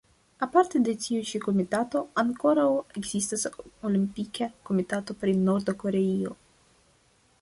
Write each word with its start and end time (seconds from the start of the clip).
Aparte 0.43 0.79
de 0.85 0.93
tiu-ĉi 1.01 1.41
komitato, 1.43 2.01
ankoraŭ 2.23 2.65
ekzistas 3.01 3.45
Olimpika 3.91 4.49
Komitato 4.71 5.17
pri 5.21 5.37
Norda 5.43 5.77
Koreio. 5.85 6.35